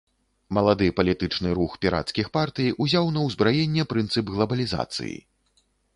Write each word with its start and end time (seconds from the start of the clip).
Малады 0.57 0.87
палітычны 0.99 1.51
рух 1.59 1.75
пірацкіх 1.83 2.31
партый 2.37 2.73
узяў 2.85 3.05
на 3.19 3.27
ўзбраенне 3.27 3.83
прынцып 3.93 4.25
глабалізацыі. 4.37 5.17